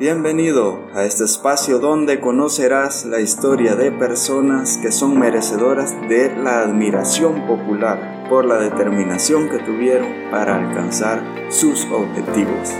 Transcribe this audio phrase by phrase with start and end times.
[0.00, 6.62] Bienvenido a este espacio donde conocerás la historia de personas que son merecedoras de la
[6.62, 12.70] admiración popular por la determinación que tuvieron para alcanzar sus objetivos.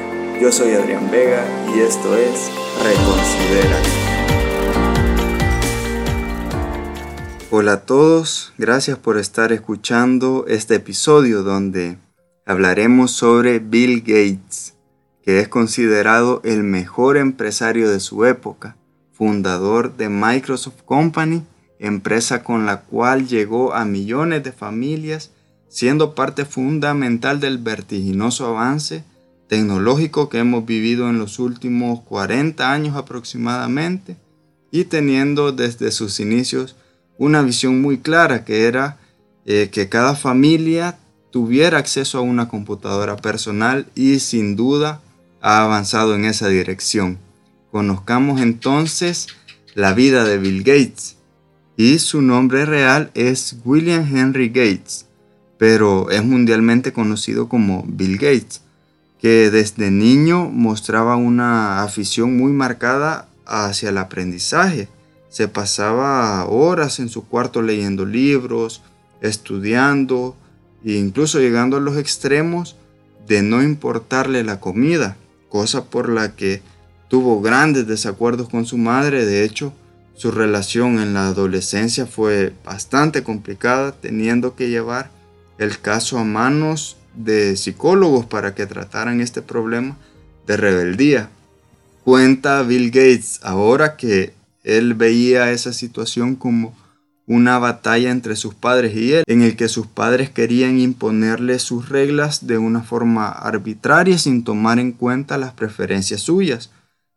[0.41, 1.45] Yo soy Adrián Vega
[1.77, 2.51] y esto es
[2.83, 3.77] Reconsidera.
[7.51, 11.99] Hola a todos, gracias por estar escuchando este episodio donde
[12.47, 14.80] hablaremos sobre Bill Gates
[15.23, 18.77] que es considerado el mejor empresario de su época,
[19.13, 21.43] fundador de Microsoft Company,
[21.79, 25.31] empresa con la cual llegó a millones de familias,
[25.69, 29.05] siendo parte fundamental del vertiginoso avance
[29.49, 34.17] tecnológico que hemos vivido en los últimos 40 años aproximadamente,
[34.71, 36.77] y teniendo desde sus inicios
[37.19, 38.99] una visión muy clara que era
[39.45, 40.99] eh, que cada familia
[41.31, 45.01] tuviera acceso a una computadora personal y sin duda
[45.41, 47.19] ha avanzado en esa dirección.
[47.71, 49.29] Conozcamos entonces
[49.75, 51.17] la vida de Bill Gates.
[51.77, 55.07] Y su nombre real es William Henry Gates,
[55.57, 58.61] pero es mundialmente conocido como Bill Gates,
[59.19, 64.89] que desde niño mostraba una afición muy marcada hacia el aprendizaje.
[65.31, 68.83] Se pasaba horas en su cuarto leyendo libros,
[69.23, 70.37] estudiando
[70.85, 72.77] e incluso llegando a los extremos
[73.27, 75.17] de no importarle la comida
[75.51, 76.63] cosa por la que
[77.09, 79.27] tuvo grandes desacuerdos con su madre.
[79.27, 79.75] De hecho,
[80.15, 85.11] su relación en la adolescencia fue bastante complicada, teniendo que llevar
[85.59, 89.99] el caso a manos de psicólogos para que trataran este problema
[90.47, 91.29] de rebeldía.
[92.05, 94.33] Cuenta Bill Gates ahora que
[94.65, 96.75] él veía esa situación como
[97.31, 101.89] una batalla entre sus padres y él, en el que sus padres querían imponerle sus
[101.89, 106.73] reglas de una forma arbitraria sin tomar en cuenta las preferencias suyas.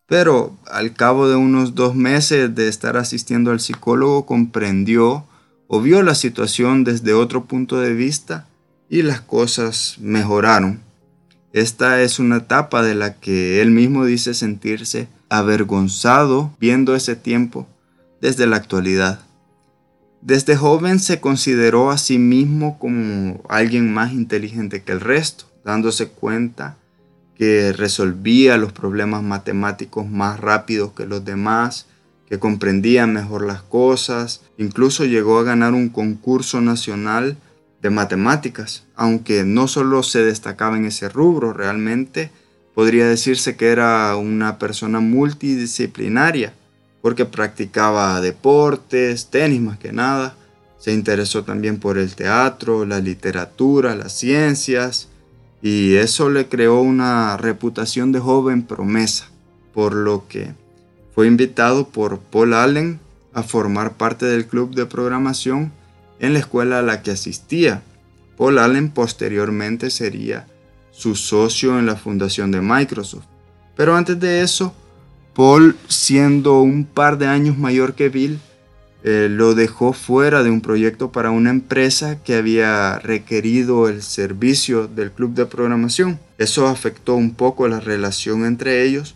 [0.06, 5.26] Pero al cabo de unos dos meses de estar asistiendo al psicólogo comprendió
[5.66, 8.46] o vio la situación desde otro punto de vista
[8.92, 10.82] y las cosas mejoraron.
[11.54, 17.66] Esta es una etapa de la que él mismo dice sentirse avergonzado viendo ese tiempo
[18.22, 19.22] desde la actualidad.
[20.26, 26.08] Desde joven se consideró a sí mismo como alguien más inteligente que el resto, dándose
[26.08, 26.78] cuenta
[27.36, 31.88] que resolvía los problemas matemáticos más rápido que los demás,
[32.30, 37.36] que comprendía mejor las cosas, incluso llegó a ganar un concurso nacional
[37.82, 42.32] de matemáticas, aunque no solo se destacaba en ese rubro, realmente
[42.74, 46.54] podría decirse que era una persona multidisciplinaria
[47.04, 50.38] porque practicaba deportes, tenis más que nada.
[50.80, 55.10] Se interesó también por el teatro, la literatura, las ciencias,
[55.62, 59.28] y eso le creó una reputación de joven promesa,
[59.74, 60.54] por lo que
[61.14, 63.02] fue invitado por Paul Allen
[63.34, 65.74] a formar parte del club de programación
[66.20, 67.84] en la escuela a la que asistía.
[68.38, 70.48] Paul Allen posteriormente sería
[70.92, 73.26] su socio en la fundación de Microsoft.
[73.76, 74.74] Pero antes de eso,
[75.36, 78.40] Paul, siendo un par de años mayor que Bill,
[79.06, 84.88] eh, lo dejó fuera de un proyecto para una empresa que había requerido el servicio
[84.88, 86.20] del club de programación.
[86.38, 89.16] Eso afectó un poco la relación entre ellos,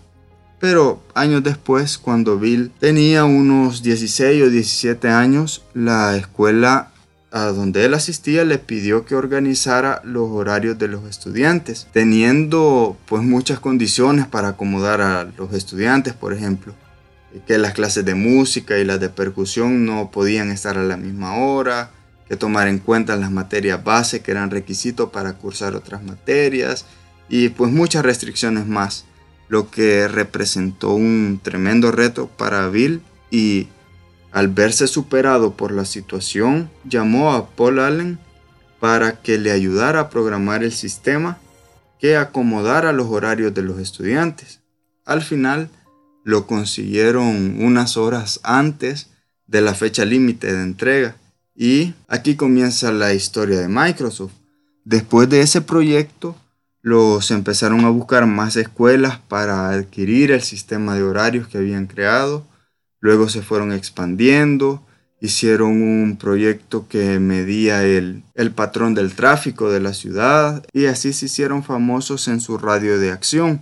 [0.59, 6.91] pero años después, cuando Bill tenía unos 16 o 17 años, la escuela
[7.31, 13.21] a donde él asistía le pidió que organizara los horarios de los estudiantes, teniendo pues
[13.21, 16.73] muchas condiciones para acomodar a los estudiantes, por ejemplo,
[17.45, 21.35] que las clases de música y las de percusión no podían estar a la misma
[21.35, 21.91] hora,
[22.27, 26.85] que tomar en cuenta las materias base que eran requisitos para cursar otras materias
[27.29, 29.05] y pues muchas restricciones más,
[29.49, 33.01] lo que representó un tremendo reto para Bill
[33.31, 33.67] y
[34.31, 38.19] al verse superado por la situación, llamó a Paul Allen
[38.79, 41.37] para que le ayudara a programar el sistema
[41.99, 44.59] que acomodara los horarios de los estudiantes.
[45.05, 45.69] Al final,
[46.23, 49.07] lo consiguieron unas horas antes
[49.47, 51.15] de la fecha límite de entrega.
[51.55, 54.33] Y aquí comienza la historia de Microsoft.
[54.83, 56.35] Después de ese proyecto,
[56.81, 62.45] los empezaron a buscar más escuelas para adquirir el sistema de horarios que habían creado
[62.99, 64.83] Luego se fueron expandiendo,
[65.19, 68.23] hicieron un proyecto que medía el,
[68.55, 73.11] patrón del tráfico de la ciudad y así se hicieron famosos en su radio de
[73.11, 73.61] acción.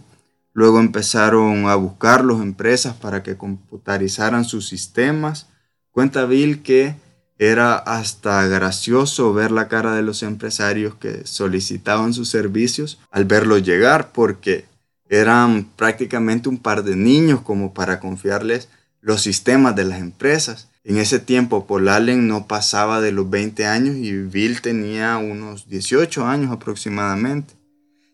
[0.53, 5.47] Luego empezaron a buscar las empresas para que computarizaran sus sistemas.
[5.91, 6.95] Cuenta Bill que
[7.37, 13.63] era hasta gracioso ver la cara de los empresarios que solicitaban sus servicios al verlos
[13.63, 14.65] llegar porque
[15.09, 18.69] eran prácticamente un par de niños como para confiarles
[19.05, 20.67] los sistemas de las empresas.
[20.83, 25.69] En ese tiempo Paul Allen no pasaba de los 20 años y Bill tenía unos
[25.69, 27.53] 18 años aproximadamente.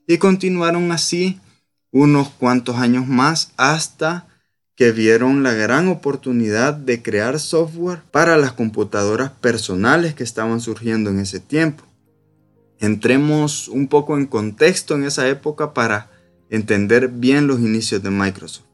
[0.06, 1.40] Y continuaron así
[1.94, 4.28] unos cuantos años más hasta
[4.76, 11.10] que vieron la gran oportunidad de crear software para las computadoras personales que estaban surgiendo
[11.10, 11.86] en ese tiempo.
[12.80, 16.12] Entremos un poco en contexto en esa época para
[16.50, 18.71] entender bien los inicios de Microsoft.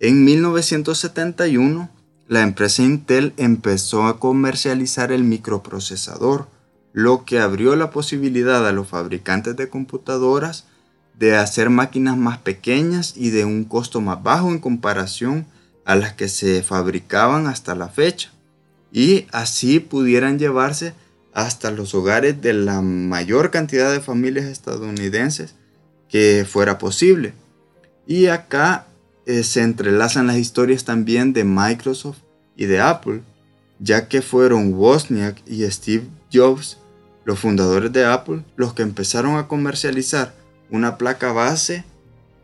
[0.00, 1.90] En 1971,
[2.28, 6.46] la empresa Intel empezó a comercializar el microprocesador,
[6.92, 10.66] lo que abrió la posibilidad a los fabricantes de computadoras
[11.18, 15.46] de hacer máquinas más pequeñas y de un costo más bajo en comparación
[15.84, 18.30] a las que se fabricaban hasta la fecha.
[18.92, 20.94] Y así pudieran llevarse
[21.34, 25.56] hasta los hogares de la mayor cantidad de familias estadounidenses
[26.08, 27.34] que fuera posible.
[28.06, 28.86] Y acá
[29.28, 32.20] eh, se entrelazan las historias también de Microsoft
[32.56, 33.20] y de Apple,
[33.78, 36.78] ya que fueron Wozniak y Steve Jobs,
[37.26, 40.34] los fundadores de Apple, los que empezaron a comercializar
[40.70, 41.84] una placa base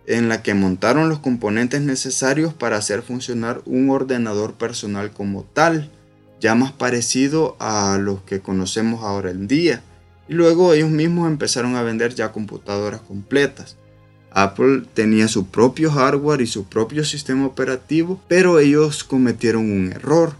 [0.06, 5.90] en la que montaron los componentes necesarios para hacer funcionar un ordenador personal como tal,
[6.38, 9.82] ya más parecido a los que conocemos ahora en día.
[10.28, 13.78] Y luego ellos mismos empezaron a vender ya computadoras completas.
[14.34, 20.34] Apple tenía su propio hardware y su propio sistema operativo, pero ellos cometieron un error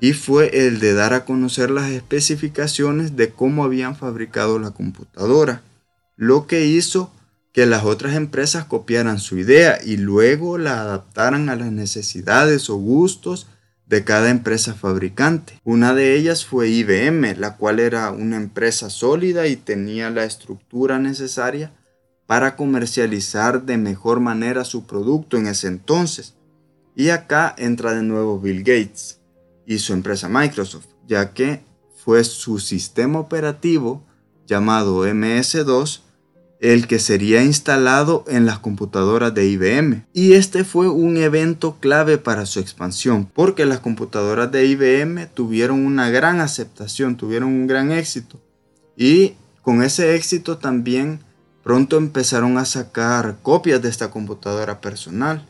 [0.00, 5.62] y fue el de dar a conocer las especificaciones de cómo habían fabricado la computadora,
[6.16, 7.12] lo que hizo
[7.52, 12.76] que las otras empresas copiaran su idea y luego la adaptaran a las necesidades o
[12.76, 13.46] gustos
[13.86, 15.60] de cada empresa fabricante.
[15.64, 20.98] Una de ellas fue IBM, la cual era una empresa sólida y tenía la estructura
[20.98, 21.72] necesaria
[22.28, 26.34] para comercializar de mejor manera su producto en ese entonces.
[26.94, 29.18] Y acá entra de nuevo Bill Gates
[29.64, 31.62] y su empresa Microsoft, ya que
[31.96, 34.04] fue su sistema operativo
[34.46, 36.02] llamado MS2
[36.60, 40.04] el que sería instalado en las computadoras de IBM.
[40.12, 45.86] Y este fue un evento clave para su expansión, porque las computadoras de IBM tuvieron
[45.86, 48.38] una gran aceptación, tuvieron un gran éxito.
[48.98, 49.32] Y
[49.62, 51.20] con ese éxito también
[51.68, 55.46] Pronto empezaron a sacar copias de esta computadora personal,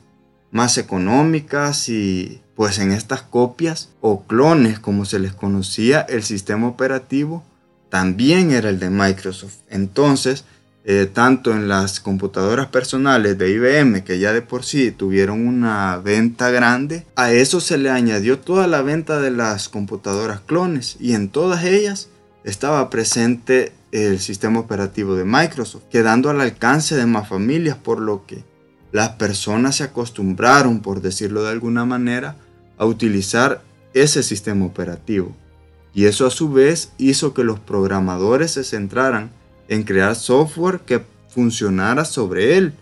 [0.51, 6.67] más económicas y pues en estas copias o clones como se les conocía, el sistema
[6.67, 7.45] operativo
[7.89, 9.59] también era el de Microsoft.
[9.69, 10.45] Entonces,
[10.85, 15.99] eh, tanto en las computadoras personales de IBM, que ya de por sí tuvieron una
[15.99, 21.15] venta grande, a eso se le añadió toda la venta de las computadoras clones y
[21.15, 22.09] en todas ellas
[22.43, 28.27] estaba presente el sistema operativo de Microsoft, quedando al alcance de más familias, por lo
[28.27, 28.45] que
[28.93, 32.37] las personas se acostumbraron, por decirlo de alguna manera,
[32.79, 33.63] a utilizar
[33.95, 35.35] ese sistema operativo.
[35.95, 39.31] Y eso a su vez hizo que los programadores se centraran
[39.69, 42.73] en crear software que funcionara sobre él.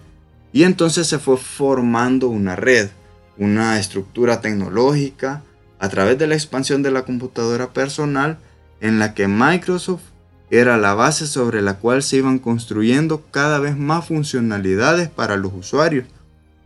[0.53, 2.91] Y entonces se fue formando una red,
[3.39, 5.43] una estructura tecnológica,
[5.79, 8.39] a través de la expansión de la computadora personal,
[8.81, 10.03] en la que Microsoft
[10.51, 15.53] era la base sobre la cual se iban construyendo cada vez más funcionalidades para los
[15.53, 16.07] usuarios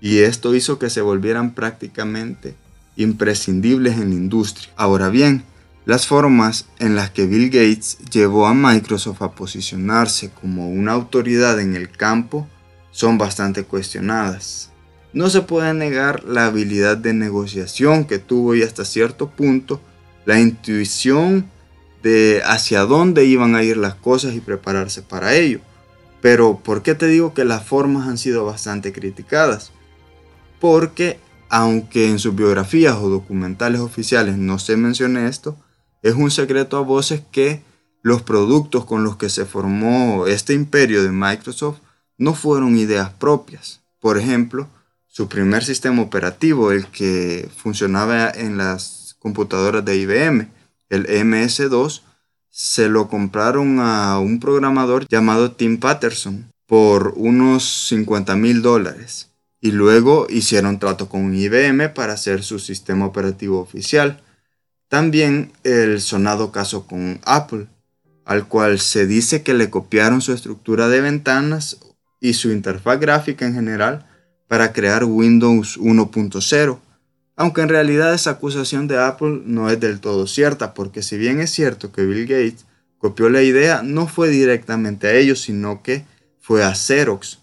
[0.00, 2.54] y esto hizo que se volvieran prácticamente
[2.96, 4.70] imprescindibles en la industria.
[4.76, 5.44] Ahora bien,
[5.86, 11.58] las formas en las que Bill Gates llevó a Microsoft a posicionarse como una autoridad
[11.60, 12.46] en el campo
[12.90, 14.70] son bastante cuestionadas.
[15.12, 19.80] No se puede negar la habilidad de negociación que tuvo y hasta cierto punto
[20.24, 21.50] la intuición
[22.02, 25.60] de hacia dónde iban a ir las cosas y prepararse para ello.
[26.20, 29.72] Pero ¿por qué te digo que las formas han sido bastante criticadas?
[30.60, 35.56] Porque aunque en sus biografías o documentales oficiales no se mencione esto,
[36.02, 37.62] es un secreto a voces que
[38.02, 41.80] los productos con los que se formó este imperio de Microsoft
[42.16, 43.80] no fueron ideas propias.
[43.98, 44.68] Por ejemplo,
[45.06, 50.48] su primer sistema operativo, el que funcionaba en las computadoras de IBM,
[50.90, 52.02] el MS2,
[52.50, 59.30] se lo compraron a un programador llamado Tim Patterson por unos 50 mil dólares.
[59.60, 64.22] Y luego hicieron trato con IBM para hacer su sistema operativo oficial.
[64.88, 67.66] También el sonado caso con Apple,
[68.24, 71.78] al cual se dice que le copiaron su estructura de ventanas
[72.20, 74.06] y su interfaz gráfica en general
[74.48, 76.78] para crear Windows 1.0
[77.40, 81.40] aunque en realidad esa acusación de Apple no es del todo cierta, porque si bien
[81.40, 82.66] es cierto que Bill Gates
[82.98, 86.04] copió la idea, no fue directamente a ellos, sino que
[86.38, 87.38] fue a Xerox,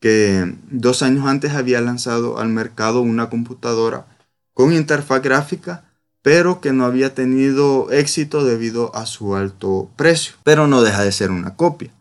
[0.00, 4.06] que dos años antes había lanzado al mercado una computadora
[4.52, 5.84] con interfaz gráfica,
[6.22, 10.34] pero que no había tenido éxito debido a su alto precio.
[10.42, 11.92] Pero no deja de ser una copia.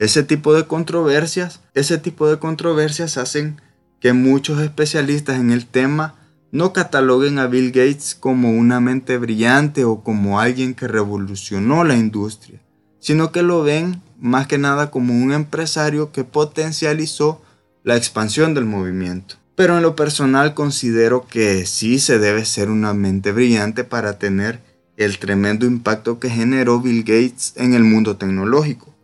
[0.00, 3.60] Ese tipo de controversias, ese tipo de controversias hacen
[4.00, 6.16] que muchos especialistas en el tema
[6.52, 11.96] no cataloguen a Bill Gates como una mente brillante o como alguien que revolucionó la
[11.96, 12.60] industria,
[12.98, 17.40] sino que lo ven más que nada como un empresario que potencializó
[17.84, 19.36] la expansión del movimiento.
[19.54, 24.60] Pero en lo personal considero que sí se debe ser una mente brillante para tener
[24.96, 28.94] el tremendo impacto que generó Bill Gates en el mundo tecnológico.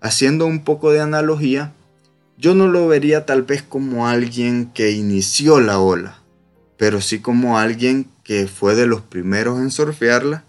[0.00, 1.72] Haciendo un poco de analogía,
[2.36, 6.18] yo no lo vería tal vez como alguien que inició la ola,
[6.76, 10.44] pero sí como alguien que fue de los primeros en surfearla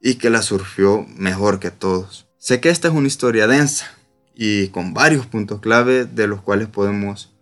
[0.00, 2.26] y que la surfeó mejor que todos.
[2.38, 3.86] Sé que esta es una historia densa
[4.34, 7.34] y con varios puntos clave de los cuales podemos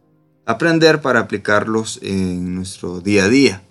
[0.46, 3.62] aprender para aplicarlos en nuestro día a día.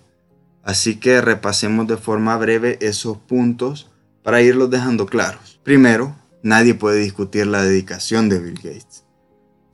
[0.62, 3.90] Así que repasemos de forma breve esos puntos
[4.22, 5.60] para irlos dejando claros.
[5.62, 9.05] Primero, nadie puede discutir la dedicación de Bill Gates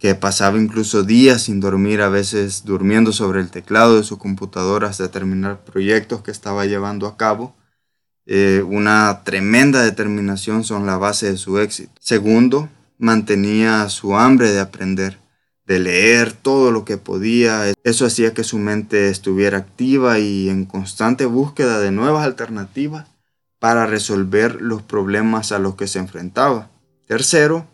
[0.02, 4.88] que pasaba incluso días sin dormir, a veces durmiendo sobre el teclado de su computadora
[4.88, 7.54] hasta terminar proyectos que estaba llevando a cabo.
[8.26, 11.92] Eh, una tremenda determinación son la base de su éxito.
[12.00, 12.68] Segundo,
[12.98, 15.20] mantenía su hambre de aprender,
[15.66, 17.72] de leer todo lo que podía.
[17.84, 23.06] Eso hacía que su mente estuviera activa y en constante búsqueda de nuevas alternativas
[23.60, 26.72] para resolver los problemas a los que se enfrentaba.
[27.06, 27.68] Tercero,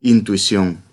[0.00, 0.89] intuición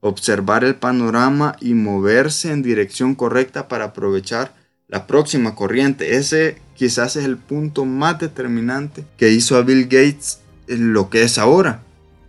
[0.00, 4.54] observar el panorama y moverse en dirección correcta para aprovechar
[4.88, 6.16] la próxima corriente.
[6.16, 11.22] Ese quizás es el punto más determinante que hizo a Bill Gates en lo que
[11.22, 11.82] es ahora.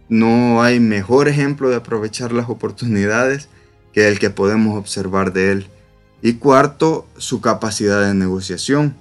[0.09, 3.49] No hay mejor ejemplo de aprovechar las oportunidades
[3.93, 5.67] que el que podemos observar de él.
[6.21, 8.95] Y cuarto, su capacidad de negociación,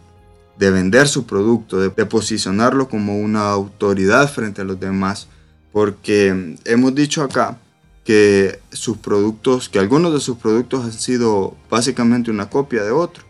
[0.58, 5.28] de vender su producto, de, posicionarlo como una autoridad frente a los demás.
[5.72, 7.58] Porque hemos dicho acá
[8.06, 13.24] que sus productos, que algunos de sus productos han sido básicamente una copia de otro.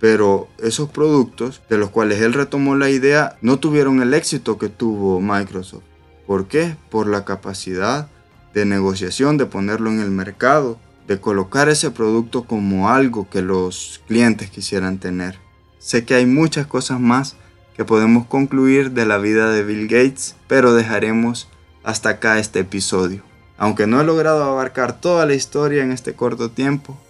[0.00, 4.68] Pero esos productos de los cuales él retomó la idea no tuvieron el éxito que
[4.68, 5.82] tuvo Microsoft.
[6.26, 6.76] ¿Por qué?
[6.88, 8.08] Por la capacidad
[8.54, 14.02] de negociación, de ponerlo en el mercado, de colocar ese producto como algo que los
[14.06, 15.38] clientes quisieran tener.
[15.78, 17.34] Sé que hay muchas cosas más
[17.76, 21.48] que podemos concluir de la vida de Bill Gates, pero dejaremos
[21.82, 23.31] hasta acá este episodio.
[23.62, 27.00] Aunque no he logrado abarcar toda la historia en este corto tiempo,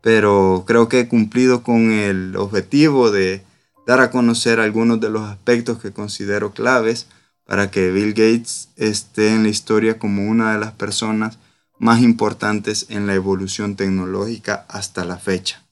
[0.00, 3.44] pero creo que he cumplido con el objetivo de
[3.86, 7.06] dar a conocer algunos de los aspectos que considero claves
[7.44, 11.38] para que Bill Gates esté en la historia como una de las personas
[11.78, 15.62] más importantes en la evolución tecnológica hasta la fecha.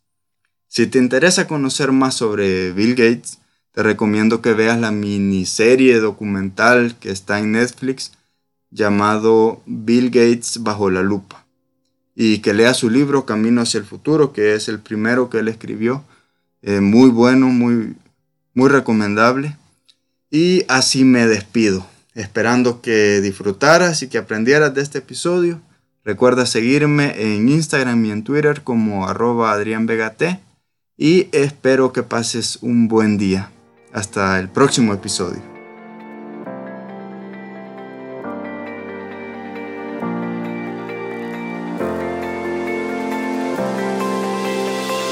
[0.68, 3.38] Si te interesa conocer más sobre Bill Gates,
[3.72, 8.12] te recomiendo que veas la miniserie documental que está en Netflix
[8.70, 11.40] llamado Bill Gates bajo la lupa
[12.14, 15.48] y que lea su libro Camino hacia el futuro, que es el primero que él
[15.48, 16.04] escribió.
[16.62, 17.96] Eh, muy bueno, muy,
[18.54, 19.56] muy recomendable.
[20.30, 25.60] Y así me despido, esperando que disfrutaras y que aprendieras de este episodio.
[26.04, 29.86] Recuerda seguirme en Instagram y en Twitter como arroba Adrián
[30.96, 33.50] y espero que pases un buen día.
[33.92, 35.59] Hasta el próximo episodio.